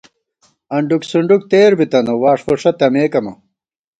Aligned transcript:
انڈُک 0.75 1.01
سُنڈُک 1.11 1.41
تېر 1.51 1.71
بِتنہ، 1.79 2.13
واݭ 2.21 2.39
فُݭہ 2.45 2.71
تمېک 2.79 3.13
امہ 3.17 3.33